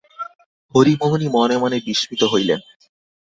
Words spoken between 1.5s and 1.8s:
মনে